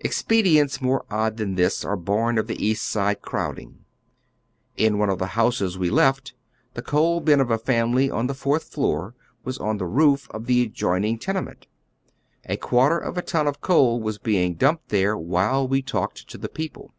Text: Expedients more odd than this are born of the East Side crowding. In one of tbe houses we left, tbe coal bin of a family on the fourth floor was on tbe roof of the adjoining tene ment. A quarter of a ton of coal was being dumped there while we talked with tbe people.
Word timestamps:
Expedients 0.00 0.82
more 0.82 1.06
odd 1.10 1.38
than 1.38 1.54
this 1.54 1.86
are 1.86 1.96
born 1.96 2.36
of 2.36 2.48
the 2.48 2.62
East 2.66 2.86
Side 2.86 3.22
crowding. 3.22 3.82
In 4.76 4.98
one 4.98 5.08
of 5.08 5.20
tbe 5.20 5.28
houses 5.28 5.78
we 5.78 5.88
left, 5.88 6.34
tbe 6.74 6.84
coal 6.84 7.20
bin 7.22 7.40
of 7.40 7.50
a 7.50 7.56
family 7.56 8.10
on 8.10 8.26
the 8.26 8.34
fourth 8.34 8.64
floor 8.64 9.14
was 9.42 9.56
on 9.56 9.78
tbe 9.78 9.88
roof 9.96 10.30
of 10.32 10.44
the 10.44 10.60
adjoining 10.64 11.18
tene 11.18 11.46
ment. 11.46 11.66
A 12.44 12.58
quarter 12.58 12.98
of 12.98 13.16
a 13.16 13.22
ton 13.22 13.46
of 13.46 13.62
coal 13.62 14.02
was 14.02 14.18
being 14.18 14.52
dumped 14.52 14.90
there 14.90 15.16
while 15.16 15.66
we 15.66 15.80
talked 15.80 16.30
with 16.30 16.42
tbe 16.42 16.52
people. 16.52 16.92